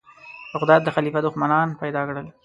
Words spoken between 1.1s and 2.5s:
دښمنان پیدا کړل.